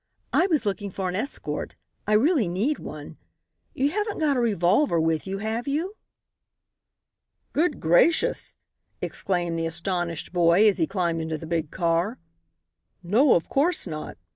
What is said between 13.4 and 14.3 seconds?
course not.